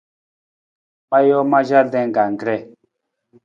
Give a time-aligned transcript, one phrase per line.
[1.09, 2.59] Ma joo ma jardin anggree.